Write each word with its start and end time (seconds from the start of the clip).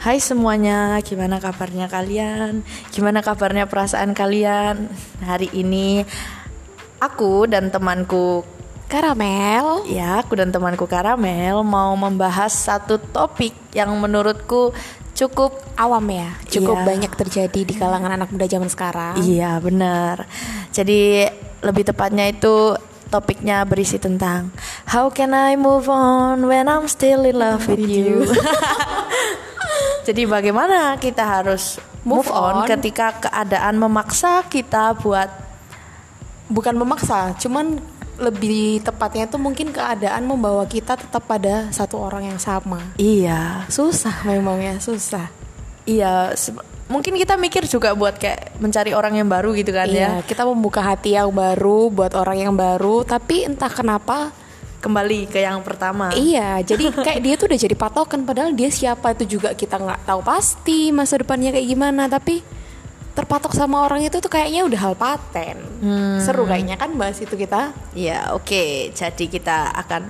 Hai 0.00 0.16
semuanya, 0.16 0.96
gimana 1.04 1.36
kabarnya 1.36 1.84
kalian? 1.84 2.64
Gimana 2.88 3.20
kabarnya 3.20 3.68
perasaan 3.68 4.16
kalian? 4.16 4.88
Hari 5.20 5.52
ini 5.52 6.00
aku 6.96 7.44
dan 7.44 7.68
temanku 7.68 8.40
Karamel. 8.88 9.84
Ya, 9.86 10.24
aku 10.24 10.40
dan 10.40 10.48
temanku 10.50 10.88
Karamel 10.88 11.60
mau 11.62 11.92
membahas 12.00 12.48
satu 12.48 12.96
topik 12.96 13.52
yang 13.76 13.92
menurutku 14.00 14.72
cukup 15.12 15.52
Awam 15.76 16.08
ya, 16.08 16.32
cukup 16.48 16.80
Iya. 16.80 16.86
banyak 16.88 17.12
terjadi 17.12 17.60
di 17.60 17.74
kalangan 17.76 18.16
anak 18.16 18.32
muda 18.32 18.48
zaman 18.48 18.72
sekarang. 18.72 19.20
Iya, 19.20 19.60
benar. 19.60 20.24
Jadi 20.72 21.28
lebih 21.60 21.84
tepatnya 21.84 22.24
itu 22.24 22.72
topiknya 23.12 23.68
berisi 23.68 24.00
tentang 24.00 24.48
How 24.88 25.12
can 25.12 25.36
I 25.36 25.60
move 25.60 25.92
on 25.92 26.48
when 26.48 26.72
I'm 26.72 26.88
still 26.88 27.28
in 27.28 27.36
love 27.36 27.68
with 27.68 27.84
you? 27.84 28.24
Jadi 30.04 30.24
bagaimana 30.24 30.96
kita 30.96 31.22
harus 31.22 31.76
move, 32.02 32.26
Move 32.26 32.32
on, 32.32 32.54
on. 32.64 32.68
ketika 32.68 33.28
keadaan 33.28 33.76
memaksa 33.76 34.44
kita 34.48 34.96
buat 34.96 35.28
Bukan 36.50 36.74
memaksa, 36.74 37.30
cuman 37.38 37.78
lebih 38.18 38.82
tepatnya 38.82 39.30
itu 39.30 39.38
mungkin 39.38 39.70
keadaan 39.70 40.26
membawa 40.26 40.66
kita 40.66 40.98
tetap 40.98 41.22
pada 41.22 41.70
satu 41.70 41.94
orang 42.02 42.26
yang 42.26 42.42
sama. 42.42 42.90
iya, 42.98 43.64
Susah 43.70 44.26
memang 44.26 44.58
ya, 44.58 44.74
susah. 44.82 45.30
iya 45.86 46.34
mungkin 46.90 47.14
kita 47.14 47.38
mikir 47.38 47.70
juga 47.70 47.94
buat 47.94 48.18
kayak 48.18 48.58
mencari 48.58 48.90
orang 48.90 49.14
yang 49.22 49.30
baru 49.30 49.54
gitu 49.54 49.70
kan 49.70 49.86
ya. 49.86 49.94
Iya, 49.94 50.26
kita 50.26 50.42
membuka 50.42 50.82
hati 50.82 51.14
yang 51.14 51.30
baru 51.30 51.86
buat 51.88 52.18
orang 52.18 52.50
yang 52.50 52.54
baru, 52.58 53.06
tapi 53.06 53.46
entah 53.46 53.70
kenapa 53.70 54.34
Kembali 54.80 55.28
ke 55.28 55.44
yang 55.44 55.60
pertama. 55.60 56.08
Iya, 56.16 56.60
jadi 56.68 56.88
kayak 56.90 57.20
dia 57.20 57.34
tuh 57.36 57.46
udah 57.52 57.60
jadi 57.60 57.76
patokan 57.76 58.20
padahal 58.24 58.50
dia 58.56 58.72
siapa 58.72 59.12
itu 59.12 59.38
juga 59.38 59.52
kita 59.52 59.76
nggak 59.76 60.08
tahu 60.08 60.20
pasti 60.24 60.88
masa 60.90 61.20
depannya 61.20 61.52
kayak 61.52 61.68
gimana, 61.68 62.08
tapi 62.08 62.40
terpatok 63.12 63.52
sama 63.52 63.84
orang 63.84 64.06
itu 64.06 64.16
tuh 64.22 64.32
kayaknya 64.32 64.64
udah 64.64 64.80
hal 64.80 64.94
paten. 64.96 65.58
Seru 66.24 66.48
kayaknya 66.48 66.80
kan 66.80 66.96
bahas 66.96 67.20
itu 67.20 67.36
kita. 67.36 67.76
Iya, 67.92 68.32
oke. 68.32 68.94
Jadi 68.96 69.28
kita 69.28 69.68
akan 69.76 70.08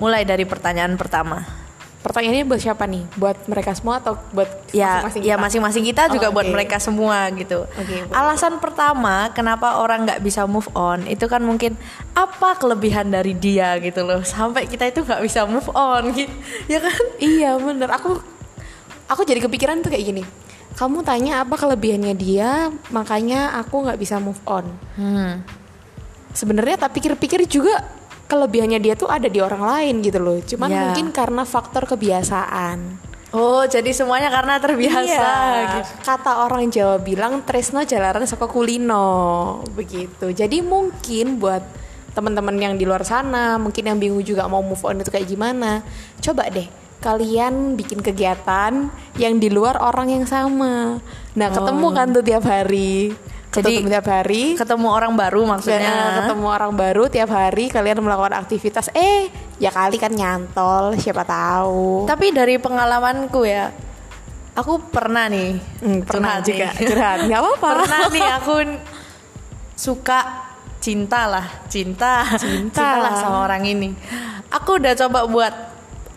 mulai 0.00 0.24
dari 0.24 0.48
pertanyaan 0.48 0.96
pertama. 0.96 1.67
Pertanyaannya 2.08 2.44
buat 2.44 2.56
siapa 2.58 2.84
nih? 2.84 3.04
Buat 3.14 3.44
mereka 3.44 3.70
semua 3.70 4.00
atau 4.00 4.16
buat 4.32 4.48
ya 4.70 5.04
masing-masing 5.04 5.20
ya 5.20 5.28
kita? 5.28 5.42
masing-masing 5.44 5.84
kita 5.84 6.02
Oh, 6.02 6.12
juga 6.16 6.26
buat 6.30 6.48
mereka 6.48 6.76
semua 6.78 7.28
gitu 7.30 7.68
boleh. 7.68 8.08
alasan 8.10 8.56
pertama 8.56 9.28
kenapa 9.30 9.76
orang 9.76 10.02
nggak 10.02 10.20
bisa 10.20 10.42
move 10.44 10.66
on 10.72 11.04
itu 11.04 11.24
kan 11.24 11.38
mungkin 11.38 11.76
apa 12.12 12.56
kelebihan 12.56 13.06
dari 13.06 13.32
dia 13.32 13.76
gitu 13.76 14.02
loh 14.02 14.24
sampai 14.24 14.64
kita 14.64 14.88
itu 14.88 15.04
nggak 15.04 15.20
bisa 15.20 15.44
move 15.44 15.68
on 15.70 16.08
gitu 16.16 16.32
ya 16.66 16.80
kan 16.80 16.96
Iya 17.18 17.50
bener, 17.56 17.88
aku 17.88 18.16
aku 19.06 19.20
jadi 19.22 19.40
kepikiran 19.40 19.80
tuh 19.80 19.88
kayak 19.88 20.06
gini. 20.06 20.24
Kamu 20.70 21.02
tanya 21.02 21.42
apa 21.42 21.54
kelebihannya 21.54 22.14
dia, 22.14 22.70
makanya 22.88 23.52
aku 23.56 23.82
nggak 23.82 23.98
bisa 23.98 24.16
move 24.16 24.38
on. 24.44 24.64
hmm. 24.94 25.42
sebenarnya 26.30 26.78
tak 26.78 26.94
pikir-pikir 26.94 27.44
juga 27.44 27.82
kelebihannya 28.28 28.78
dia 28.78 28.94
tuh 28.94 29.08
ada 29.08 29.26
di 29.26 29.40
orang 29.40 29.64
lain 29.64 30.04
gitu 30.04 30.20
loh. 30.20 30.38
Cuman 30.44 30.68
Ya. 30.68 30.80
mungkin 30.88 31.10
karena 31.10 31.42
faktor 31.48 31.88
kebiasaan. 31.88 33.08
Oh 33.28 33.60
jadi 33.68 33.92
semuanya 33.92 34.32
karena 34.32 34.56
terbiasa. 34.56 35.04
Iya, 35.04 35.68
gitu. 35.84 35.92
kata 36.00 36.48
orang 36.48 36.72
Jawa 36.72 36.96
bilang 36.96 37.44
tresno 37.44 37.84
jalaran 37.84 38.24
saka 38.24 38.48
kulino. 38.48 39.60
Begitu. 39.76 40.32
Jadi 40.32 40.64
mungkin 40.64 41.36
buat 41.36 41.60
teman-teman 42.16 42.56
yang 42.58 42.74
di 42.74 42.82
luar 42.82 43.06
sana 43.06 43.60
mungkin 43.62 43.84
yang 43.86 43.98
bingung 44.00 44.24
juga 44.26 44.50
mau 44.50 44.58
move 44.58 44.80
on 44.82 44.98
itu 44.98 45.06
kayak 45.12 45.28
gimana 45.30 45.86
coba 46.18 46.50
deh 46.50 46.66
kalian 46.98 47.78
bikin 47.78 48.02
kegiatan 48.02 48.90
yang 49.14 49.34
di 49.38 49.46
luar 49.46 49.78
orang 49.78 50.10
yang 50.10 50.26
sama. 50.26 50.98
Nah 51.38 51.48
ketemu 51.54 51.86
kan 51.94 52.10
tuh 52.10 52.24
tiap 52.26 52.42
hari 52.42 53.14
Jadi, 53.48 53.80
ketemu 53.80 53.88
tiap 53.88 54.06
hari. 54.12 54.42
ketemu 54.60 54.86
orang 54.92 55.12
baru 55.16 55.40
Ya, 55.40 55.48
maksudnya 55.56 55.94
ketemu 56.20 56.46
orang 56.52 56.72
baru 56.76 57.04
tiap 57.08 57.30
hari 57.32 57.72
kalian 57.72 58.04
melakukan 58.04 58.36
aktivitas. 58.36 58.92
Eh 58.92 59.32
ya 59.56 59.72
kali 59.72 59.96
kan 59.96 60.12
nyantol 60.12 60.94
siapa 61.00 61.24
tahu. 61.24 62.04
Tapi 62.04 62.36
dari 62.36 62.60
pengalamanku 62.60 63.48
ya 63.48 63.72
aku 64.52 64.92
pernah 64.92 65.32
nih 65.32 65.56
Hmm, 65.80 66.04
pernah 66.04 66.44
juga 66.44 66.76
curhat. 66.76 67.18
Nggak 67.24 67.40
apa-apa. 67.40 67.68
Pernah 67.88 68.00
nih 68.12 68.28
aku 68.36 68.54
suka 69.78 70.20
cinta 70.78 71.24
lah 71.24 71.46
cinta. 71.72 72.28
Cinta. 72.36 73.00
lah 73.00 73.12
sama 73.16 73.48
orang 73.48 73.64
ini. 73.64 73.96
Aku 74.52 74.76
udah 74.76 74.92
coba 74.92 75.24
buat 75.24 75.54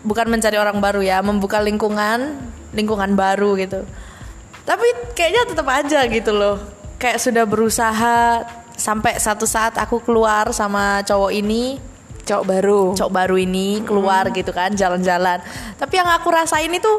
bukan 0.04 0.26
mencari 0.28 0.60
orang 0.60 0.82
baru 0.84 1.00
ya 1.00 1.24
membuka 1.24 1.64
lingkungan 1.64 2.36
lingkungan 2.76 3.16
baru 3.16 3.56
gitu. 3.56 3.88
Tapi 4.68 5.16
kayaknya 5.16 5.48
tetap 5.48 5.66
aja 5.66 6.04
gitu 6.06 6.36
loh 6.36 6.81
kayak 7.02 7.18
sudah 7.18 7.42
berusaha 7.42 8.46
sampai 8.78 9.18
satu 9.18 9.42
saat 9.42 9.74
aku 9.74 9.98
keluar 10.06 10.54
sama 10.54 11.02
cowok 11.02 11.34
ini 11.34 11.82
cowok 12.22 12.44
baru. 12.46 12.82
cowok 12.94 13.12
baru 13.12 13.36
ini 13.42 13.82
keluar 13.82 14.30
gitu 14.30 14.54
kan 14.54 14.70
jalan-jalan. 14.78 15.42
Tapi 15.74 15.94
yang 15.98 16.06
aku 16.06 16.30
rasain 16.30 16.70
itu 16.70 16.92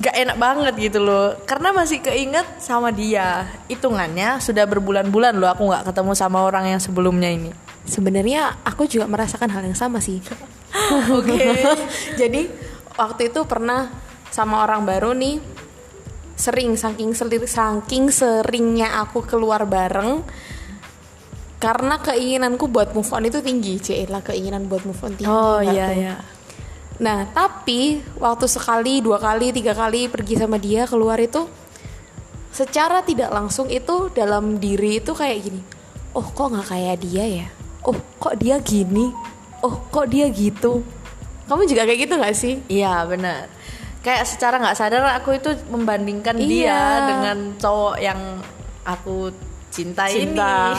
gak 0.00 0.16
enak 0.16 0.36
banget 0.40 0.74
gitu 0.80 1.04
loh. 1.04 1.36
Karena 1.44 1.76
masih 1.76 2.00
keinget 2.00 2.48
sama 2.56 2.88
dia. 2.88 3.44
Hitungannya 3.68 4.40
sudah 4.40 4.64
berbulan-bulan 4.64 5.36
loh 5.36 5.52
aku 5.52 5.68
nggak 5.68 5.92
ketemu 5.92 6.12
sama 6.16 6.48
orang 6.48 6.72
yang 6.72 6.80
sebelumnya 6.80 7.28
ini. 7.28 7.52
Sebenarnya 7.84 8.64
aku 8.64 8.88
juga 8.88 9.04
merasakan 9.04 9.52
hal 9.52 9.62
yang 9.68 9.76
sama 9.76 10.00
sih. 10.00 10.24
Oke. 11.20 11.60
Jadi 12.20 12.48
waktu 12.96 13.28
itu 13.28 13.44
pernah 13.44 13.92
sama 14.32 14.64
orang 14.64 14.88
baru 14.88 15.12
nih 15.12 15.51
sering 16.42 16.74
saking 16.74 17.14
selir 17.14 17.46
saking 17.46 18.10
seringnya 18.10 18.98
aku 18.98 19.22
keluar 19.22 19.62
bareng 19.62 20.26
karena 21.62 22.02
keinginanku 22.02 22.66
buat 22.66 22.90
move 22.90 23.06
on 23.14 23.30
itu 23.30 23.38
tinggi 23.38 23.78
lah 24.10 24.18
keinginan 24.26 24.66
buat 24.66 24.82
move 24.82 24.98
on 25.06 25.14
tinggi 25.14 25.30
oh 25.30 25.62
iya 25.62 25.86
tuh? 25.86 25.98
iya 25.98 26.16
Nah, 27.02 27.26
tapi 27.34 27.98
waktu 28.22 28.46
sekali, 28.46 29.02
dua 29.02 29.18
kali, 29.18 29.50
tiga 29.50 29.74
kali 29.74 30.06
pergi 30.06 30.38
sama 30.38 30.54
dia 30.54 30.86
keluar 30.86 31.18
itu 31.18 31.50
secara 32.54 33.02
tidak 33.02 33.34
langsung 33.34 33.66
itu 33.66 34.06
dalam 34.14 34.62
diri 34.62 35.02
itu 35.02 35.10
kayak 35.10 35.38
gini. 35.42 35.58
Oh, 36.14 36.22
kok 36.22 36.54
nggak 36.54 36.68
kayak 36.70 37.02
dia 37.02 37.24
ya? 37.42 37.46
Oh, 37.82 37.98
kok 38.22 38.38
dia 38.38 38.62
gini? 38.62 39.10
Oh, 39.66 39.82
kok 39.90 40.14
dia 40.14 40.30
gitu? 40.30 40.86
Kamu 41.50 41.66
juga 41.66 41.82
kayak 41.82 42.00
gitu 42.06 42.14
nggak 42.14 42.36
sih? 42.38 42.54
iya 42.70 43.02
benar 43.02 43.50
kayak 44.02 44.26
secara 44.26 44.58
nggak 44.58 44.74
sadar 44.74 45.02
aku 45.14 45.30
itu 45.32 45.50
membandingkan 45.66 46.34
Iya. 46.34 46.44
dia 46.44 46.80
dengan 47.06 47.36
cowok 47.56 47.96
yang 47.96 48.20
aku 48.82 49.30
cintai 49.70 50.12
Cinta. 50.12 50.74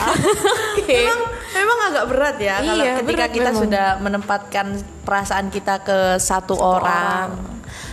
ini 0.78 0.94
memang 1.02 1.20
memang 1.50 1.80
agak 1.90 2.06
berat 2.06 2.38
ya 2.38 2.56
kalau 2.60 2.78
Iya, 2.78 2.92
ketika 3.02 3.26
berat 3.26 3.32
kita 3.34 3.50
memang. 3.50 3.62
sudah 3.64 3.88
menempatkan 3.98 4.68
perasaan 5.02 5.48
kita 5.50 5.82
ke 5.82 5.98
satu, 6.20 6.54
orang. 6.54 7.34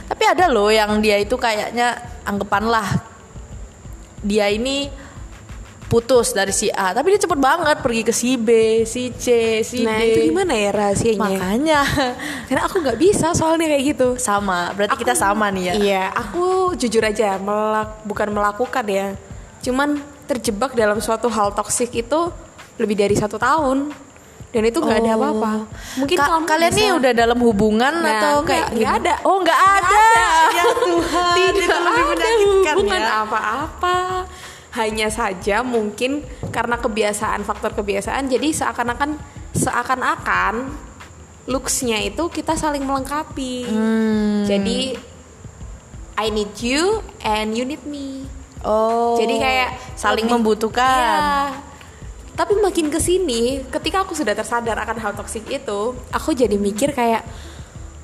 Tapi 0.05 0.25
ada 0.27 0.51
loh 0.51 0.69
yang 0.69 0.99
dia 0.99 1.17
itu 1.17 1.39
kayaknya 1.39 1.95
anggapanlah 2.23 2.85
dia 4.21 4.51
ini 4.51 4.91
putus 5.91 6.31
dari 6.31 6.49
si 6.51 6.71
A, 6.71 6.95
tapi 6.95 7.11
dia 7.11 7.19
cepet 7.19 7.35
banget 7.35 7.77
pergi 7.81 8.03
ke 8.03 8.13
si 8.13 8.39
B, 8.39 8.49
si 8.85 9.11
C, 9.13 9.27
si 9.61 9.83
Nah, 9.83 9.99
D. 9.99 10.07
itu 10.09 10.31
gimana 10.31 10.55
ya 10.55 10.71
rahasianya? 10.71 11.19
Makanya 11.19 11.81
Karena 12.47 12.63
aku 12.63 12.79
nggak 12.79 12.95
bisa 12.97 13.35
soalnya 13.35 13.67
kayak 13.69 13.85
gitu. 13.91 14.09
sama, 14.17 14.71
berarti 14.71 14.95
kita 14.95 15.13
sama 15.13 15.51
nih 15.51 15.65
ya. 15.65 15.75
Iya, 15.75 16.05
aku 16.13 16.45
jujur 16.75 17.03
aja 17.03 17.35
melak 17.37 18.01
bukan 18.05 18.31
melakukan 18.31 18.85
ya, 18.87 19.19
cuman 19.61 19.99
terjebak 20.25 20.73
dalam 20.73 20.97
suatu 20.97 21.27
hal 21.27 21.51
toksik 21.51 21.91
itu 21.93 22.31
lebih 22.77 22.95
dari 22.95 23.13
satu 23.13 23.35
tahun 23.35 23.91
dan 24.49 24.63
itu 24.65 24.79
nggak 24.79 24.99
ada 25.01 25.11
Oh. 25.11 25.19
apa-apa. 25.21 25.53
Mungkin 25.97 26.17
Ka- 26.17 26.27
kamu 26.29 26.45
kalian 26.45 26.71
bisa- 26.71 26.81
nih 26.81 26.91
udah 26.93 27.13
dalam 27.13 27.39
hubungan 27.41 27.95
Nah, 27.97 28.15
atau 28.17 28.35
kayak 28.41 28.67
nggak- 28.73 28.95
ada. 28.97 29.15
Oh 29.23 29.37
nggak 29.39 29.59
ada. 29.59 29.91
ada. 29.91 30.19
Ya 30.53 30.65
Tuhan, 30.73 31.35
tidak 31.37 31.51
itu 31.57 31.67
lebih 31.77 32.03
ada 32.07 32.15
menyakitkan 32.15 32.75
hubungan 32.79 33.01
ya. 33.01 33.11
Hanya 34.71 35.11
saja 35.11 35.67
mungkin 35.67 36.23
karena 36.55 36.79
kebiasaan 36.79 37.43
faktor 37.43 37.75
kebiasaan 37.75 38.31
jadi 38.31 38.55
seakan-akan 38.55 39.19
seakan-akan 39.51 40.71
looksnya 41.51 41.99
itu 42.07 42.31
kita 42.31 42.55
saling 42.55 42.87
melengkapi. 42.87 43.67
Hmm. 43.67 44.47
Jadi 44.47 44.95
I 46.21 46.29
need 46.29 46.53
you 46.61 47.01
and 47.25 47.57
you 47.57 47.65
need 47.65 47.83
me. 47.89 48.29
Oh. 48.61 49.17
Jadi 49.17 49.41
kayak 49.41 49.97
saling 49.97 50.29
membutuhkan. 50.29 50.85
Iya. 50.85 51.71
Tapi 52.37 52.57
makin 52.57 52.89
ke 52.89 52.97
sini, 52.97 53.65
ketika 53.69 54.05
aku 54.05 54.17
sudah 54.17 54.33
tersadar 54.33 54.77
akan 54.81 54.97
hal 54.97 55.13
toksik 55.13 55.45
itu, 55.53 55.93
aku 56.09 56.33
jadi 56.33 56.57
mikir 56.57 56.97
kayak, 56.97 57.21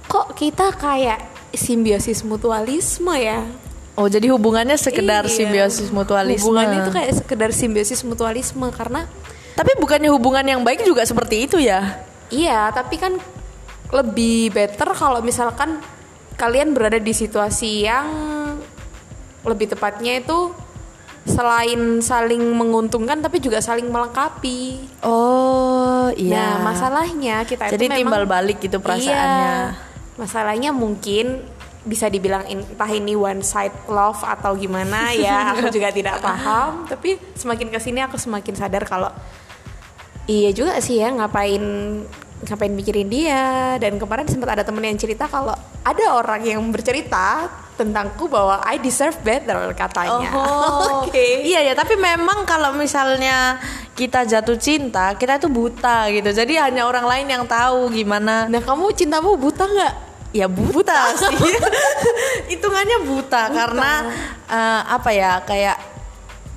kok 0.05 0.37
kita 0.37 0.77
kayak 0.77 1.25
simbiosis 1.57 2.21
mutualisme 2.21 3.17
ya? 3.17 3.49
Oh, 3.96 4.06
jadi 4.06 4.28
hubungannya 4.28 4.76
sekedar 4.76 5.25
Iya. 5.25 5.32
simbiosis 5.32 5.88
mutualisme. 5.88 6.44
Hubungannya 6.44 6.84
itu 6.84 6.93
kayak 6.93 7.12
sekedar 7.16 7.50
simbiosis 7.50 8.04
mutualisme 8.04 8.69
karena 8.70 9.08
Tapi 9.56 9.72
bukannya 9.81 10.12
hubungan 10.12 10.44
yang 10.44 10.60
baik 10.60 10.84
juga 10.84 11.00
seperti 11.02 11.48
itu 11.48 11.56
ya? 11.56 12.04
iya, 12.28 12.69
tapi 12.69 13.00
kan 13.00 13.16
lebih 13.88 14.52
better 14.52 14.93
kalau 14.93 15.25
misalkan 15.25 15.81
kalian 16.37 16.76
berada 16.76 17.00
di 17.00 17.16
situasi 17.16 17.88
yang 17.88 18.04
lebih 19.46 19.72
tepatnya 19.72 20.20
itu 20.20 20.52
selain 21.25 22.04
saling 22.04 22.38
menguntungkan 22.52 23.19
tapi 23.19 23.40
juga 23.40 23.58
saling 23.58 23.88
melengkapi. 23.88 24.93
Oh 25.02 26.12
iya. 26.14 26.60
Nah, 26.60 26.70
masalahnya 26.70 27.43
kita 27.43 27.72
Jadi 27.72 27.88
itu 27.88 27.90
memang 27.90 27.98
timbal 27.98 28.25
balik 28.28 28.58
gitu 28.60 28.76
perasaannya. 28.78 29.16
Iya. 29.16 29.56
Masalahnya 30.20 30.70
mungkin 30.70 31.43
bisa 31.87 32.11
dibilang 32.11 32.43
entah 32.50 32.91
ini 32.91 33.15
one 33.15 33.41
side 33.47 33.87
love 33.87 34.19
atau 34.27 34.59
gimana 34.59 35.15
ya, 35.15 35.47
aku 35.55 35.71
juga 35.71 35.94
tidak 35.94 36.19
paham. 36.19 36.85
Tapi 36.91 37.17
semakin 37.38 37.71
ke 37.71 37.79
sini 37.79 38.03
aku 38.03 38.19
semakin 38.19 38.55
sadar 38.59 38.83
kalau 38.85 39.09
iya 40.27 40.50
juga 40.50 40.83
sih 40.83 40.99
ya 40.99 41.15
ngapain 41.15 41.62
ngapain 42.37 42.75
mikirin 42.75 43.09
dia 43.09 43.79
dan 43.81 43.97
kemarin 43.97 44.29
sempat 44.29 44.61
ada 44.61 44.62
temen 44.67 44.85
yang 44.85 44.99
cerita 45.00 45.25
kalau 45.25 45.56
ada 45.87 46.05
orang 46.12 46.44
yang 46.44 46.61
bercerita 46.69 47.49
tentangku 47.77 48.27
bahwa 48.27 48.59
I 48.65 48.81
deserve 48.81 49.17
better 49.21 49.73
katanya. 49.77 50.32
Oh, 50.32 51.05
Oke. 51.06 51.44
Iya 51.44 51.62
ya, 51.62 51.75
tapi 51.77 51.94
memang 51.94 52.49
kalau 52.49 52.73
misalnya 52.73 53.61
kita 53.93 54.25
jatuh 54.25 54.56
cinta, 54.56 55.12
kita 55.15 55.37
itu 55.37 55.49
buta 55.53 56.09
gitu. 56.11 56.32
Jadi 56.32 56.56
hanya 56.56 56.89
orang 56.89 57.05
lain 57.05 57.27
yang 57.29 57.44
tahu 57.44 57.93
gimana. 57.93 58.49
Nah 58.49 58.61
kamu 58.65 58.97
cintamu 58.97 59.37
buta 59.37 59.69
nggak? 59.69 59.94
Ya 60.34 60.46
buta 60.50 61.14
sih. 61.14 61.37
Hitungannya 62.55 62.99
buta, 63.06 63.50
karena 63.50 63.90
eh, 64.46 64.82
apa 64.90 65.11
ya? 65.14 65.40
Kayak 65.46 65.78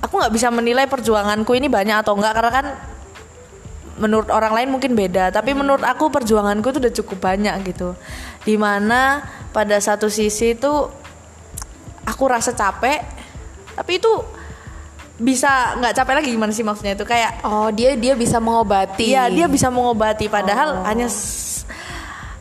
aku 0.01 0.17
nggak 0.19 0.33
bisa 0.33 0.47
menilai 0.49 0.85
perjuanganku 0.87 1.51
ini 1.55 1.67
banyak 1.67 2.01
atau 2.01 2.15
enggak 2.15 2.33
karena 2.33 2.51
kan 2.51 2.65
menurut 3.99 4.31
orang 4.31 4.55
lain 4.55 4.69
mungkin 4.71 4.95
beda 4.95 5.27
tapi 5.27 5.51
menurut 5.51 5.83
aku 5.83 6.07
perjuanganku 6.07 6.71
itu 6.71 6.79
udah 6.79 6.93
cukup 7.03 7.19
banyak 7.19 7.51
gitu 7.67 7.99
di 8.47 8.55
mana 8.55 9.27
pada 9.51 9.75
satu 9.75 10.07
sisi 10.07 10.55
itu 10.55 10.71
aku 12.07 12.23
rasa 12.31 12.55
capek 12.55 13.03
tapi 13.75 13.99
itu 13.99 14.11
bisa 15.19 15.75
nggak 15.75 15.93
capek 15.99 16.13
lagi 16.23 16.29
gimana 16.31 16.55
sih 16.55 16.63
maksudnya 16.63 16.95
itu 16.95 17.03
kayak 17.03 17.43
Oh 17.43 17.67
dia 17.75 17.99
dia 17.99 18.15
bisa 18.15 18.39
mengobati. 18.39 19.11
Iya 19.11 19.27
dia 19.27 19.51
bisa 19.51 19.67
mengobati 19.67 20.31
padahal 20.31 20.79
Oh. 20.79 20.83
hanya 20.87 21.11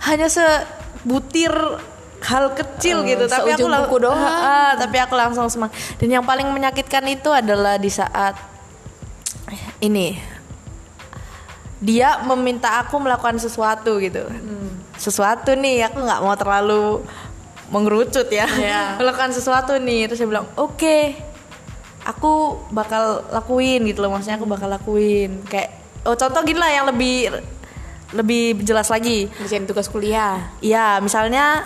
hanya 0.06 0.30
sebutir 1.00 1.52
hal 2.18 2.50
kecil 2.50 3.00
Oh, 3.00 3.06
gitu 3.06 3.24
tapi 3.24 3.54
aku 3.54 3.66
lang- 3.66 3.86
doang. 3.86 4.18
Tapi 4.74 4.96
aku 4.98 5.14
langsung 5.14 5.46
semangat 5.46 5.72
dan 5.96 6.08
yang 6.10 6.24
paling 6.24 6.48
menyakitkan 6.48 7.06
itu 7.06 7.30
adalah 7.30 7.76
di 7.76 7.88
saat 7.88 8.34
ini 9.78 10.18
dia 11.78 12.18
meminta 12.24 12.82
aku 12.82 12.98
melakukan 12.98 13.38
sesuatu 13.38 14.02
gitu 14.02 14.26
Hmm. 14.26 14.82
sesuatu 14.98 15.54
nih 15.54 15.86
aku 15.86 16.02
nggak 16.02 16.20
mau 16.20 16.34
terlalu 16.34 17.06
mengerucut 17.68 18.26
ya 18.26 18.50
Iya. 18.50 18.82
melakukan 18.98 19.30
sesuatu 19.30 19.78
nih 19.78 20.10
terus 20.10 20.18
dia 20.18 20.26
bilang 20.26 20.50
oke 20.54 21.14
aku 22.02 22.32
bakal 22.68 23.22
lakuin 23.30 23.86
gitu 23.86 24.02
loh 24.02 24.10
maksudnya 24.10 24.34
aku 24.34 24.48
bakal 24.48 24.66
lakuin 24.66 25.38
kayak 25.46 25.70
oh 26.02 26.18
contoh 26.18 26.42
gini 26.42 26.58
lah 26.58 26.70
yang 26.72 26.86
lebih 26.88 27.30
lebih 28.10 28.60
jelas 28.60 28.88
lagi 28.88 29.28
Ngerjain 29.28 29.64
tugas 29.64 29.86
kuliah. 29.86 30.48
Iya, 30.58 30.96
misalnya 30.98 31.60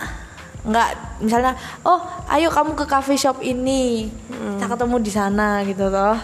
nggak 0.62 0.89
misalnya 1.21 1.55
oh 1.83 1.99
ayo 2.29 2.47
kamu 2.47 2.75
ke 2.75 2.85
coffee 2.85 3.17
shop 3.17 3.39
ini 3.41 4.06
kita 4.31 4.67
ketemu 4.69 4.97
di 4.99 5.11
sana 5.11 5.59
gitu 5.62 5.87
toh 5.87 6.15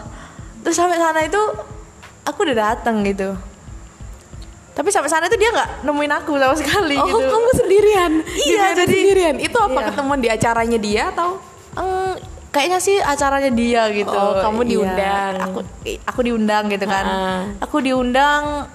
terus 0.61 0.75
sampai 0.75 0.94
sana 0.94 1.19
itu 1.20 1.43
aku 2.23 2.47
udah 2.47 2.56
datang 2.70 3.03
gitu 3.03 3.35
tapi 4.73 4.88
sampai 4.88 5.06
sana 5.06 5.26
itu 5.26 5.35
dia 5.35 5.50
nggak 5.50 5.82
nemuin 5.82 6.12
aku 6.17 6.32
sama 6.35 6.55
sekali 6.55 6.94
Oh 6.94 7.06
gitu 7.09 7.26
kamu 7.26 7.50
sendirian? 7.53 8.12
Iya, 8.23 8.62
Di- 8.65 8.76
jadi- 8.76 8.94
sendirian. 8.97 9.35
Itu 9.41 9.59
apa 9.59 9.75
Iya. 9.76 9.87
ketemuan 9.91 10.19
di 10.20 10.29
acaranya 10.29 10.79
dia 10.79 11.03
atau? 11.11 11.31
Eng, 11.75 12.15
kayaknya 12.49 12.79
sih 12.79 12.94
acaranya 12.97 13.50
dia 13.50 13.91
gitu 13.91 14.15
Oh, 14.15 14.38
kamu 14.38 14.61
Iya, 14.61 14.70
diundang. 14.70 15.32
aku 15.43 15.59
aku 16.05 16.20
diundang 16.23 16.65
gitu 16.69 16.87
kan 16.87 17.05
Ha-ha. 17.05 17.38
aku 17.59 17.76
diundang 17.81 18.70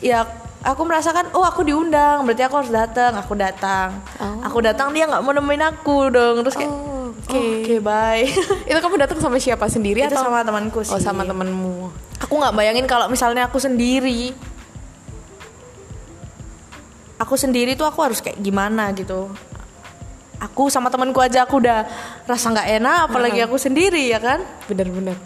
ya 0.00 0.26
aku 0.62 0.82
merasakan 0.82 1.32
oh 1.32 1.40
aku 1.40 1.62
diundang 1.62 2.20
berarti 2.22 2.42
aku 2.42 2.56
harus 2.56 2.68
datang 2.70 3.12
aku 3.14 3.32
datang 3.32 3.96
Oh. 4.16 4.38
aku 4.42 4.58
datang 4.60 4.90
dia 4.90 5.04
nggak 5.04 5.20
mau 5.20 5.32
nemuin 5.32 5.64
aku 5.66 5.96
dong 6.08 6.36
terus 6.40 6.54
kayak 6.54 6.68
Oh, 6.68 7.16
oke 7.16 7.40
oke 7.58 7.76
bye 7.80 8.24
Itu 8.68 8.78
kamu 8.78 8.96
datang 8.98 9.18
sama 9.18 9.36
siapa 9.36 9.64
sendiri 9.66 10.00
itu 10.00 10.08
atau 10.08 10.20
sama 10.22 10.40
temanku 10.40 10.80
sih 10.80 10.92
Oh 10.92 10.98
sama 10.98 11.22
temenmu. 11.22 11.88
aku 12.18 12.34
nggak 12.34 12.52
bayangin 12.52 12.84
kalau 12.84 13.06
misalnya 13.06 13.44
aku 13.44 13.56
sendiri 13.56 14.36
aku 17.16 17.34
sendiri 17.34 17.72
tuh 17.74 17.84
aku 17.84 18.00
harus 18.02 18.18
kayak 18.18 18.36
gimana 18.38 18.92
gitu 18.92 19.28
aku 20.38 20.68
sama 20.68 20.88
temanku 20.88 21.18
aja 21.18 21.44
aku 21.44 21.58
udah 21.58 21.84
rasa 22.24 22.48
nggak 22.50 22.68
enak 22.74 22.98
apalagi 23.06 23.40
aku 23.40 23.56
sendiri 23.56 24.08
ya 24.08 24.16
kan 24.16 24.40
Bener-bener. 24.66 25.16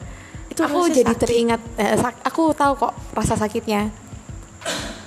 Itu 0.47 0.63
aku 0.63 0.87
jadi 0.89 1.07
sakit. 1.09 1.19
teringat. 1.21 1.61
eh, 1.77 1.95
sak- 1.97 2.23
aku 2.23 2.51
tahu 2.53 2.75
kok 2.77 2.95
rasa 3.11 3.35
sakitnya. 3.37 3.91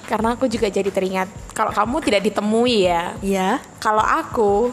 Karena 0.07 0.33
aku 0.33 0.47
juga 0.47 0.71
jadi 0.71 0.87
teringat. 0.87 1.27
Kalau 1.51 1.69
kamu 1.69 1.99
tidak 1.99 2.21
ditemui 2.23 2.87
ya. 2.87 3.13
iya 3.19 3.59
Kalau 3.77 4.01
aku 4.01 4.71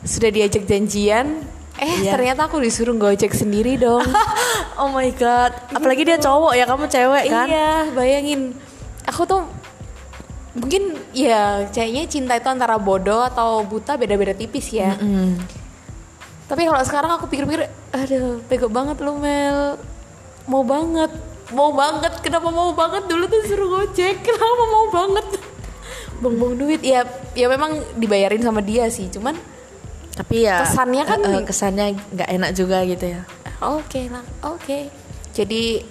sudah 0.00 0.30
diajak 0.30 0.62
janjian, 0.62 1.42
eh 1.74 2.06
Iya. 2.06 2.14
ternyata 2.14 2.46
aku 2.46 2.62
disuruh 2.62 2.94
gojek 2.94 3.34
sendiri 3.34 3.74
dong. 3.74 4.06
oh 4.80 4.88
my 4.88 5.10
god 5.12 5.50
apalagi 5.68 6.06
dia 6.06 6.16
cowok 6.16 6.54
ya 6.54 6.64
kamu 6.64 6.86
cewek 6.86 7.24
kan 7.26 7.46
Iya, 7.50 7.72
bayangin. 7.92 8.54
Aku 9.04 9.26
tuh 9.26 9.42
mungkin 10.54 10.94
ya 11.10 11.66
kayaknya 11.70 12.02
cinta 12.06 12.34
itu 12.34 12.46
antara 12.46 12.78
bodoh 12.78 13.22
atau 13.22 13.62
buta 13.62 13.98
beda-beda 13.98 14.34
tipis 14.34 14.70
ya. 14.70 14.94
Mm. 14.98 15.38
Tapi 16.48 16.64
kalau 16.64 16.80
sekarang 16.80 17.10
aku 17.12 17.28
pikir-pikir, 17.28 17.68
aduh, 17.92 18.40
bego 18.48 18.72
banget 18.72 18.96
lu 19.02 19.20
Mel. 19.20 19.76
Mau 20.48 20.64
banget, 20.64 21.12
mau 21.50 21.70
banget. 21.70 22.12
Kenapa 22.18 22.48
mau 22.48 22.70
banget 22.72 23.04
dulu 23.04 23.24
tuh 23.24 23.40
suruh 23.44 23.68
gojek? 23.70 24.20
Kenapa 24.26 24.64
mau 24.66 24.86
banget? 24.88 25.26
Buang-buang 26.18 26.54
duit 26.56 26.82
ya, 26.82 27.06
ya 27.32 27.46
memang 27.46 27.78
dibayarin 27.94 28.40
sama 28.40 28.58
dia 28.58 28.88
sih. 28.88 29.06
Cuman 29.06 29.38
tapi 30.12 30.42
ya 30.42 30.60
Kesannya 30.60 31.02
kan- 31.04 31.22
eh, 31.22 31.30
eh, 31.32 31.44
kesannya 31.46 31.84
nggak 32.10 32.30
enak 32.32 32.50
juga 32.50 32.82
gitu 32.82 33.06
ya 33.08 33.22
Oke 33.60 34.06
lah, 34.06 34.22
oke. 34.44 34.90
Jadi 35.30 35.82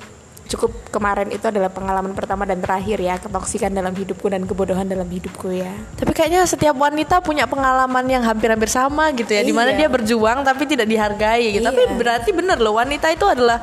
cukup 0.48 0.72
kemarin 0.90 1.28
itu 1.30 1.44
adalah 1.44 1.68
pengalaman 1.68 2.16
pertama 2.16 2.48
dan 2.48 2.64
terakhir 2.64 2.98
ya 2.98 3.20
ketoksikan 3.20 3.70
dalam 3.70 3.92
hidupku 3.92 4.26
dan 4.28 4.48
kebodohan 4.48 4.88
dalam 4.88 5.06
hidupku 5.06 5.52
ya. 5.52 5.70
tapi 6.00 6.12
kayaknya 6.16 6.48
setiap 6.48 6.74
wanita 6.74 7.20
punya 7.20 7.46
pengalaman 7.46 8.08
yang 8.08 8.24
hampir-hampir 8.24 8.72
sama 8.72 9.12
gitu 9.12 9.30
ya 9.30 9.44
di 9.44 9.52
mana 9.52 9.76
Iya. 9.76 9.86
dia 9.86 9.88
berjuang 9.92 10.42
tapi 10.42 10.64
tidak 10.66 10.88
dihargai 10.88 11.60
gitu 11.60 11.68
tapi 11.68 11.84
Iya. 11.84 11.94
berarti 11.94 12.30
bener 12.32 12.58
loh 12.58 12.74
wanita 12.76 13.12
itu 13.12 13.28
adalah 13.28 13.60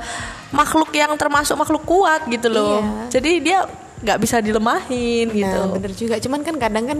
makhluk 0.52 0.92
yang 0.92 1.10
termasuk 1.16 1.56
makhluk 1.56 1.82
kuat 1.82 2.28
gitu 2.28 2.52
loh 2.52 2.78
Iya. 2.78 3.18
jadi 3.18 3.30
dia 3.40 3.58
nggak 4.04 4.18
bisa 4.20 4.36
dilemahin 4.38 5.32
gitu 5.32 5.48
Nah, 5.64 5.72
bener 5.72 5.92
juga. 5.96 6.20
Cuman 6.20 6.44
kan 6.44 6.60
kadang 6.60 6.84
kan 6.84 6.98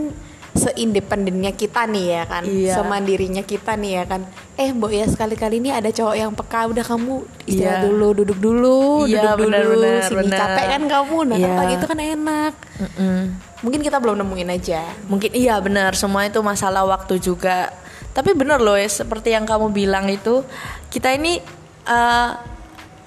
seindependennya 0.54 1.50
kita 1.50 1.84
nih 1.84 2.06
ya 2.08 2.22
kan, 2.24 2.42
Iya. 2.42 2.74
semandirinya 2.74 3.42
kita 3.42 3.74
nih 3.74 3.92
ya 3.98 4.04
kan. 4.06 4.22
Eh, 4.54 4.70
Mbok 4.70 4.88
ya 4.88 5.04
sekali-kali 5.04 5.58
ini 5.58 5.68
ada 5.68 5.90
cowok 5.90 6.14
yang 6.14 6.30
peka, 6.30 6.70
udah 6.70 6.80
kamu 6.80 7.14
istirahat 7.44 7.82
Iya. 7.82 7.84
dulu, 7.84 8.06
duduk 8.14 8.38
dulu, 8.38 8.78
Iya, 9.04 9.34
duduk 9.34 9.50
bener, 9.50 9.62
dulu. 9.66 9.74
bener, 9.82 10.02
Sini 10.06 10.18
bener. 10.24 10.38
capek 10.38 10.66
kan 10.70 10.82
kamu, 10.86 11.16
nah 11.26 11.36
Iya. 11.36 11.50
kan 11.50 11.64
gitu 11.68 11.84
kan 11.84 11.98
enak. 11.98 12.52
Mm-mm. 12.78 13.18
Mungkin 13.60 13.80
kita 13.80 13.96
belum 13.98 14.16
nemuin 14.16 14.50
aja. 14.52 14.82
Mungkin 15.06 15.30
iya 15.32 15.58
benar 15.58 15.92
semua 15.94 16.22
itu 16.22 16.38
masalah 16.38 16.84
waktu 16.84 17.18
juga. 17.18 17.74
Tapi 18.14 18.30
benar 18.30 18.62
loh 18.62 18.78
ya 18.78 18.86
seperti 18.86 19.34
yang 19.34 19.42
kamu 19.42 19.74
bilang 19.74 20.06
itu 20.06 20.46
kita 20.88 21.10
ini 21.10 21.42
eh, 21.84 22.30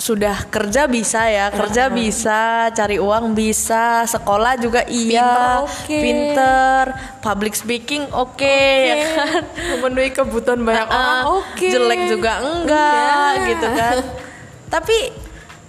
sudah 0.07 0.47
kerja 0.47 0.87
bisa 0.87 1.27
ya 1.27 1.51
kerja 1.51 1.91
bisa 1.91 2.39
cari 2.71 2.95
uang 2.95 3.35
bisa 3.35 4.07
sekolah 4.07 4.55
juga 4.55 4.87
iya 4.87 5.59
Pinter, 5.59 5.67
oke. 5.67 5.97
pinter 5.99 6.83
public 7.19 7.53
speaking 7.53 8.07
oke 8.15 8.59
ya 8.87 8.95
kan 9.11 9.43
Memenuhi 9.75 10.09
kebutuhan 10.09 10.63
banyak 10.63 10.87
orang, 10.87 11.19
Ah, 11.19 11.35
oke. 11.35 11.67
jelek 11.67 12.07
juga 12.07 12.39
enggak 12.39 13.31
Iya. 13.35 13.47
gitu 13.49 13.67
kan 13.67 13.95
tapi 14.73 14.97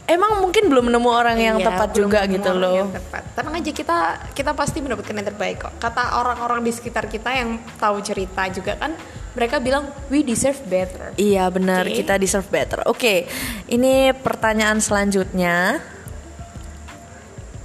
emang 0.07 0.39
mungkin 0.39 0.71
belum 0.71 0.87
nemu 0.89 1.11
orang 1.11 1.37
yang 1.37 1.57
Iya, 1.59 1.67
tepat 1.69 1.89
belum 1.91 2.01
juga 2.01 2.19
gitu 2.25 2.49
orang 2.49 2.63
loh 2.63 2.75
yang 2.79 2.91
tepat. 2.95 3.23
Tenang 3.35 3.55
aja 3.55 3.71
kita 3.75 3.99
kita 4.33 4.51
pasti 4.55 4.79
mendapatkan 4.81 5.13
yang 5.13 5.29
terbaik 5.29 5.57
kok. 5.61 5.73
Kata 5.77 6.17
orang-orang 6.17 6.65
di 6.65 6.73
sekitar 6.73 7.07
kita 7.07 7.29
yang 7.29 7.61
tahu 7.77 8.01
cerita 8.01 8.49
juga 8.49 8.75
kan, 8.75 8.97
mereka 9.39 9.63
bilang 9.63 9.87
we 10.11 10.27
deserve 10.27 10.59
better. 10.67 11.15
Iya 11.15 11.47
benar 11.55 11.87
Oke. 11.87 12.03
kita 12.03 12.19
deserve 12.19 12.51
better. 12.51 12.83
Oke, 12.91 13.31
ini 13.71 14.11
pertanyaan 14.11 14.83
selanjutnya. 14.83 15.79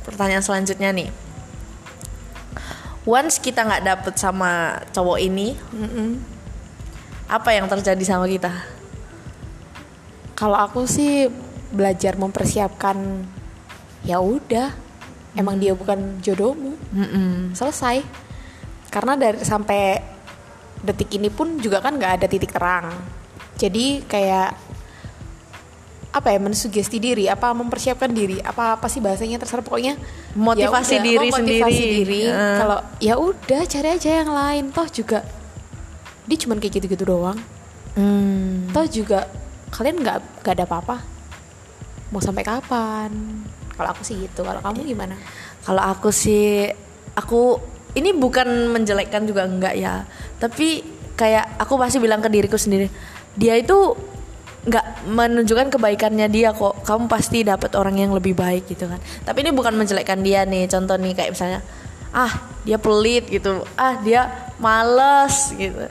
Pertanyaan 0.05 0.45
selanjutnya 0.45 0.93
nih. 0.93 1.09
Once 3.09 3.41
kita 3.41 3.65
nggak 3.65 3.83
dapet 3.83 4.13
sama 4.21 4.79
cowok 4.93 5.17
ini, 5.17 5.57
apa 7.25 7.49
yang 7.57 7.65
terjadi 7.65 8.03
sama 8.05 8.29
kita? 8.29 8.53
Kalau 10.37 10.61
aku 10.61 10.85
sih 10.85 11.27
belajar 11.73 12.15
mempersiapkan 12.15 13.25
ya 14.05 14.21
udah, 14.21 14.69
emang 15.33 15.57
dia 15.57 15.73
bukan 15.73 16.21
jodohmu, 16.21 16.77
Mm-mm. 16.93 17.57
selesai. 17.57 18.05
Karena 18.93 19.17
dari 19.17 19.41
sampai 19.41 20.12
detik 20.83 21.15
ini 21.15 21.31
pun 21.31 21.57
juga 21.63 21.79
kan 21.79 21.95
nggak 21.95 22.21
ada 22.21 22.27
titik 22.27 22.51
terang. 22.51 22.91
jadi 23.53 24.01
kayak 24.09 24.49
apa 26.13 26.29
ya 26.29 26.37
mensugesti 26.37 27.01
diri 27.01 27.25
apa 27.25 27.49
mempersiapkan 27.57 28.13
diri 28.13 28.37
apa 28.37 28.77
apa 28.77 28.85
sih 28.85 29.01
bahasanya 29.01 29.41
terserah. 29.41 29.65
Pokoknya 29.65 29.97
Motivasi 30.37 30.93
ya 30.93 31.01
udah, 31.01 31.07
diri 31.09 31.27
memotivasi 31.33 31.73
sendiri. 31.73 31.89
diri. 32.05 32.23
Heeh. 32.29 32.57
kalau 32.61 32.79
ya 33.01 33.15
udah 33.17 33.61
cari 33.65 33.89
aja 33.89 34.09
yang 34.21 34.29
lain. 34.29 34.63
Toh 34.69 34.87
juga 34.93 35.25
dia 36.29 36.37
cuman 36.37 36.61
kayak 36.61 36.73
gitu-gitu 36.77 37.03
doang. 37.09 37.39
Hmm. 37.93 38.73
toh 38.73 38.89
juga 38.89 39.29
kalian 39.73 40.01
nggak 40.01 40.17
nggak 40.45 40.53
ada 40.53 40.65
apa-apa. 40.69 40.97
Mau 42.13 42.21
sampai 42.21 42.45
kapan? 42.45 43.09
Kalau 43.73 43.89
aku 43.89 44.05
sih 44.05 44.21
gitu. 44.21 44.45
Kalau 44.45 44.61
kamu 44.61 44.85
gimana? 44.85 45.17
Kalau 45.65 45.81
aku 45.81 46.13
sih, 46.13 46.69
aku 47.17 47.57
ini 47.97 48.13
bukan 48.13 48.69
menjelekkan 48.73 49.25
juga 49.25 49.45
enggak 49.45 49.73
ya, 49.77 50.05
tapi 50.39 50.81
kayak 51.13 51.61
aku 51.61 51.77
pasti 51.77 51.97
bilang 52.01 52.21
ke 52.21 52.29
diriku 52.29 52.57
sendiri, 52.57 52.89
dia 53.37 53.57
itu 53.57 53.93
nggak 54.63 55.11
menunjukkan 55.11 55.75
kebaikannya 55.75 56.27
dia 56.31 56.55
kok. 56.55 56.87
Kamu 56.87 57.11
pasti 57.11 57.43
dapat 57.43 57.75
orang 57.75 57.99
yang 57.99 58.11
lebih 58.15 58.31
baik 58.31 58.71
gitu 58.71 58.87
kan. 58.87 58.99
Tapi 59.27 59.43
ini 59.43 59.51
bukan 59.51 59.75
menjelekkan 59.75 60.23
dia 60.23 60.47
nih. 60.47 60.71
Contoh 60.71 60.95
nih 60.95 61.11
kayak 61.11 61.31
misalnya, 61.35 61.59
ah 62.15 62.31
dia 62.63 62.79
pelit 62.79 63.27
gitu, 63.27 63.67
ah 63.75 63.99
dia 63.99 64.31
males 64.63 65.51
gitu. 65.51 65.83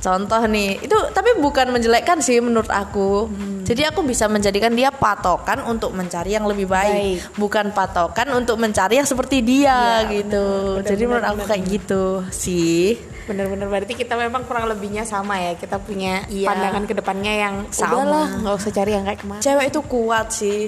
Contoh 0.00 0.40
nih, 0.48 0.80
itu 0.80 0.96
tapi 1.12 1.36
bukan 1.44 1.76
menjelekkan 1.76 2.24
sih 2.24 2.40
menurut 2.40 2.72
aku. 2.72 3.28
Jadi 3.68 3.84
aku 3.84 4.00
bisa 4.00 4.28
menjadikan 4.32 4.72
dia 4.72 4.88
patokan 4.88 5.60
untuk 5.68 5.92
mencari 5.92 6.32
yang 6.32 6.48
lebih 6.48 6.64
baik, 6.64 6.96
Baik. 6.96 7.36
bukan 7.36 7.66
patokan 7.76 8.32
untuk 8.32 8.56
mencari 8.56 8.96
yang 8.96 9.04
seperti 9.04 9.44
dia 9.44 10.04
Iya, 10.08 10.24
gitu. 10.24 10.44
benar, 10.80 10.88
Jadi 10.88 11.02
benar, 11.04 11.10
menurut 11.12 11.26
aku 11.28 11.40
benar, 11.44 11.48
kayak 11.52 11.62
gitu 11.68 12.02
sih. 12.32 12.96
Bener-bener 13.24 13.66
berarti 13.66 13.92
kita 13.92 14.14
memang 14.14 14.42
kurang 14.42 14.64
lebihnya 14.66 15.02
sama 15.02 15.36
ya 15.36 15.52
kita 15.54 15.76
punya 15.76 16.24
Iya. 16.26 16.46
pandangan 16.46 16.84
ke 16.84 16.94
depannya 16.94 17.34
yang 17.34 17.54
Sama. 17.68 18.00
udahlah 18.00 18.26
nggak 18.40 18.54
usah 18.56 18.70
cari 18.70 18.90
yang 18.92 19.04
kayak 19.04 19.20
kemarin 19.20 19.42
Cewek 19.42 19.66
itu 19.68 19.80
kuat 19.82 20.28
sih. 20.30 20.60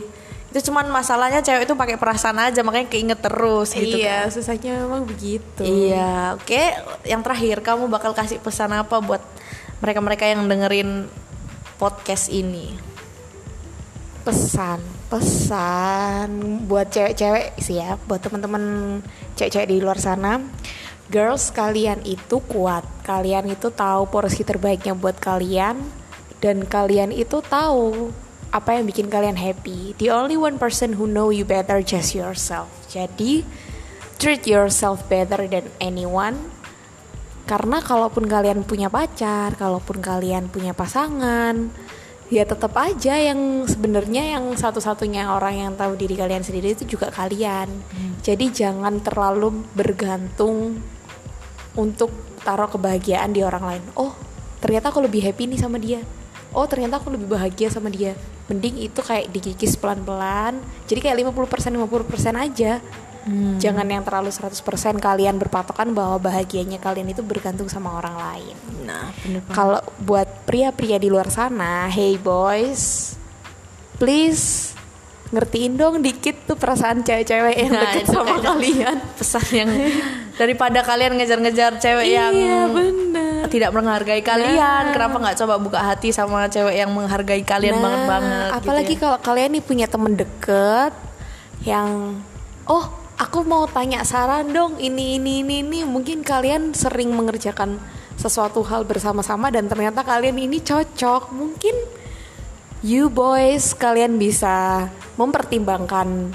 Itu 0.52 0.68
cuman 0.68 0.84
masalahnya 0.86 1.40
cewek 1.40 1.64
itu 1.64 1.72
pakai 1.72 1.96
perasaan 1.96 2.36
aja 2.38 2.60
makanya 2.60 2.84
keinget 2.86 3.18
terus 3.18 3.72
gitu 3.72 3.96
iya 3.96 4.28
kan. 4.28 4.30
susahnya 4.30 4.84
memang 4.84 5.02
begitu 5.02 5.64
Iya, 5.64 6.36
oke. 6.36 6.62
Yang 7.02 7.20
terakhir 7.24 7.56
kamu 7.62 7.88
bakal 7.88 8.12
kasih 8.12 8.36
pesan 8.36 8.68
apa 8.70 9.00
buat 9.00 9.24
mereka-mereka 9.80 10.28
yang 10.28 10.44
dengerin 10.44 11.08
podcast 11.76 12.28
ini? 12.28 12.76
pesan 14.22 14.78
pesan 15.10 16.30
buat 16.64 16.86
cewek-cewek 16.86 17.58
sih 17.58 17.82
ya 17.82 17.98
buat 18.06 18.22
teman-teman 18.22 18.62
cewek-cewek 19.34 19.66
di 19.66 19.82
luar 19.82 19.98
sana 19.98 20.38
girls 21.12 21.52
kalian 21.52 22.00
itu 22.08 22.40
kuat. 22.48 22.82
Kalian 23.04 23.52
itu 23.52 23.68
tahu 23.68 24.08
porsi 24.08 24.42
terbaiknya 24.42 24.96
buat 24.96 25.20
kalian. 25.20 25.76
Dan 26.40 26.64
kalian 26.64 27.12
itu 27.12 27.44
tahu 27.44 28.10
apa 28.48 28.80
yang 28.80 28.88
bikin 28.88 29.12
kalian 29.12 29.36
happy. 29.36 29.92
The 30.00 30.08
only 30.08 30.40
one 30.40 30.56
person 30.56 30.96
who 30.96 31.04
know 31.04 31.28
you 31.28 31.44
better 31.44 31.84
just 31.84 32.16
yourself. 32.16 32.72
Jadi 32.88 33.44
treat 34.16 34.48
yourself 34.48 35.04
better 35.12 35.44
than 35.44 35.68
anyone. 35.78 36.40
Karena 37.44 37.84
kalaupun 37.84 38.24
kalian 38.24 38.64
punya 38.64 38.88
pacar, 38.88 39.58
kalaupun 39.60 39.98
kalian 39.98 40.46
punya 40.48 40.72
pasangan, 40.72 41.74
ya 42.30 42.46
tetap 42.46 42.72
aja 42.78 43.18
yang 43.18 43.66
sebenarnya 43.68 44.38
yang 44.38 44.46
satu-satunya 44.54 45.28
orang 45.28 45.68
yang 45.68 45.72
tahu 45.74 45.98
diri 45.98 46.16
kalian 46.16 46.40
sendiri 46.46 46.72
itu 46.72 46.86
juga 46.96 47.10
kalian. 47.10 47.68
Jadi 48.22 48.54
jangan 48.54 49.02
terlalu 49.02 49.66
bergantung 49.74 50.78
untuk 51.78 52.12
taruh 52.42 52.68
kebahagiaan 52.68 53.32
di 53.32 53.40
orang 53.40 53.64
lain. 53.64 53.84
Oh, 53.96 54.12
ternyata 54.58 54.90
aku 54.92 55.00
lebih 55.04 55.24
happy 55.24 55.48
nih 55.48 55.60
sama 55.60 55.78
dia. 55.80 56.02
Oh, 56.52 56.68
ternyata 56.68 57.00
aku 57.00 57.08
lebih 57.08 57.32
bahagia 57.32 57.72
sama 57.72 57.88
dia. 57.88 58.12
Mending 58.50 58.84
itu 58.84 59.00
kayak 59.00 59.32
dikikis 59.32 59.80
pelan-pelan. 59.80 60.60
Jadi 60.84 61.00
kayak 61.00 61.16
50% 61.32 61.72
50% 61.72 62.36
aja. 62.36 62.82
Jangan 63.62 63.86
yang 63.86 64.02
terlalu 64.02 64.34
100% 64.34 64.58
kalian 64.98 65.38
berpatokan 65.38 65.94
bahwa 65.94 66.18
bahagianya 66.18 66.82
kalian 66.82 67.14
itu 67.14 67.22
bergantung 67.22 67.70
sama 67.70 67.94
orang 68.02 68.18
lain. 68.18 68.56
Nah. 68.82 69.14
Kalau 69.54 69.78
buat 70.02 70.26
pria-pria 70.42 70.98
di 70.98 71.06
luar 71.06 71.30
sana, 71.30 71.86
hey 71.86 72.18
boys, 72.18 73.14
please 74.02 74.71
ngertiin 75.32 75.74
dong 75.74 75.98
dikit 75.98 76.44
tuh 76.44 76.54
perasaan 76.54 77.00
cewek-cewek 77.00 77.56
yang 77.56 77.72
Nah, 77.72 77.88
deket 77.88 78.04
sama 78.06 78.36
kalian. 78.38 78.96
pesan 79.16 79.44
yang 79.50 79.70
daripada 80.34 80.84
kalian 80.84 81.16
ngejar-ngejar 81.16 81.76
cewek 81.76 82.06
yang 82.06 82.30
Iya 82.30 82.68
bener. 82.68 83.48
tidak 83.48 83.72
menghargai 83.72 84.20
kalian, 84.20 84.82
Nah. 84.86 84.92
kenapa 84.92 85.16
nggak 85.18 85.36
coba 85.38 85.54
buka 85.56 85.80
hati 85.82 86.08
sama 86.08 86.44
cewek 86.46 86.76
yang 86.76 86.92
menghargai 86.92 87.40
kalian 87.42 87.76
Nah, 87.76 87.82
banget 87.82 88.02
banget? 88.06 88.48
Apalagi 88.54 88.86
gitu 88.90 88.96
ya. 88.96 89.02
kalau 89.02 89.18
kalian 89.22 89.50
nih 89.50 89.62
punya 89.62 89.86
temen 89.86 90.12
deket 90.14 90.92
yang, 91.62 92.20
oh 92.64 92.84
aku 93.14 93.40
mau 93.40 93.64
tanya 93.64 94.02
saran 94.02 94.50
dong 94.50 94.76
ini 94.76 95.16
ini 95.16 95.40
ini 95.40 95.54
ini 95.60 95.78
mungkin 95.82 96.20
kalian 96.20 96.72
sering 96.72 97.08
mengerjakan 97.08 97.80
sesuatu 98.14 98.60
hal 98.62 98.82
bersama-sama 98.82 99.48
dan 99.48 99.64
ternyata 99.64 100.02
kalian 100.02 100.36
ini 100.36 100.58
cocok 100.58 101.32
mungkin 101.32 101.72
you 102.82 103.06
boys 103.06 103.78
kalian 103.78 104.18
bisa 104.18 104.86
mempertimbangkan 105.14 106.34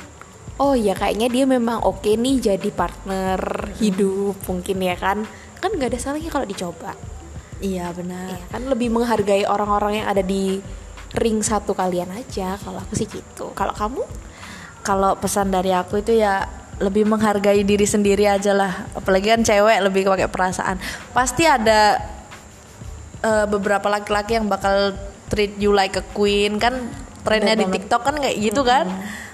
oh 0.57 0.73
ya 0.73 0.95
kayaknya 0.95 1.27
dia 1.27 1.45
memang 1.45 1.83
oke 1.83 2.07
nih 2.07 2.39
jadi 2.39 2.69
partner 2.71 3.39
hidup 3.77 4.39
mungkin 4.47 4.77
ya 4.79 4.95
kan 4.95 5.27
kan 5.59 5.69
nggak 5.75 5.93
ada 5.93 5.99
salahnya 5.99 6.31
kalau 6.31 6.47
dicoba 6.47 6.95
Iya 7.57 7.89
benar. 7.89 8.37
ya 8.37 8.45
kan 8.53 8.69
lebih 8.69 8.93
menghargai 8.93 9.41
orang-orang 9.49 10.05
yang 10.05 10.07
ada 10.07 10.21
di 10.21 10.61
ring 11.17 11.41
satu 11.41 11.73
kalian 11.73 12.13
aja 12.13 12.53
kalau 12.61 12.77
aku 12.77 12.93
sih 12.93 13.09
gitu 13.09 13.49
kalau 13.57 13.73
kamu 13.73 14.05
Kalau 14.87 15.19
pesan 15.19 15.51
dari 15.51 15.75
aku 15.75 15.99
itu 15.99 16.15
ya 16.15 16.47
lebih 16.79 17.03
menghargai 17.03 17.59
diri 17.67 17.83
sendiri 17.83 18.23
aja 18.23 18.55
lah. 18.55 18.87
Apalagi 18.95 19.35
kan 19.35 19.43
cewek 19.43 19.83
lebih 19.83 20.07
pakai 20.07 20.31
perasaan. 20.31 20.79
Pasti 21.11 21.43
ada 21.43 21.99
eh, 23.19 23.45
beberapa 23.51 23.91
laki-laki 23.91 24.39
yang 24.39 24.47
bakal 24.47 24.95
treat 25.27 25.55
you 25.59 25.71
like 25.71 25.95
a 25.95 26.03
queen 26.11 26.57
kan 26.57 26.91
trennya 27.23 27.59
di. 27.59 27.67
TikTok 27.67 28.01
kan 28.03 28.15
kayak 28.17 28.37
gitu 28.39 28.63
kan. 28.63 28.87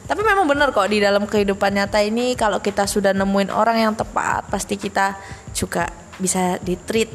Tapi 0.03 0.19
memang 0.19 0.43
bener 0.43 0.75
kok 0.75 0.91
di 0.91 1.00
dalam 1.00 1.23
kehidupan 1.23 1.71
nyata 1.71 2.03
ini 2.03 2.35
kalau 2.35 2.59
kita 2.59 2.83
sudah 2.83 3.15
nemuin 3.15 3.47
orang 3.47 3.79
yang 3.79 3.93
tepat 3.95 4.43
pasti 4.51 4.75
kita 4.75 5.15
juga 5.55 5.88
bisa 6.19 6.59
di 6.59 6.75
treat 6.75 7.07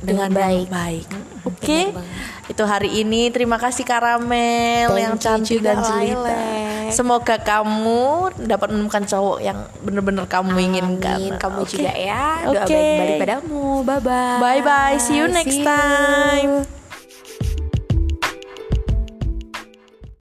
dengan 0.00 0.32
Dengan 0.32 0.48
baik. 0.48 0.66
baik. 0.72 1.06
Oke. 1.44 1.80
banget. 1.92 2.48
Itu 2.48 2.62
hari 2.64 3.04
ini 3.04 3.28
terima 3.28 3.60
kasih 3.60 3.84
Karamel 3.84 4.88
Thank 4.88 5.04
yang 5.04 5.14
you 5.14 5.20
cantik 5.20 5.58
dan 5.60 5.76
jelita. 5.84 6.32
Lilac. 6.32 6.88
Semoga 6.90 7.36
kamu 7.38 8.02
dapat 8.48 8.68
menemukan 8.72 9.04
cowok 9.04 9.38
yang 9.44 9.58
bener-bener 9.84 10.24
kamu 10.24 10.56
inginkan. 10.72 11.20
Amin, 11.20 11.36
kamu 11.36 11.60
Oke. 11.62 11.70
juga 11.76 11.92
ya 11.92 12.42
doa 12.48 12.64
Oke. 12.64 12.72
baik-baik 12.72 13.14
padamu 13.20 13.84
bye 13.84 14.00
bye 14.00 14.40
Bye 14.40 14.62
bye. 14.64 14.96
See 14.96 15.20
you 15.20 15.28
next 15.28 15.60
time. 15.60 16.79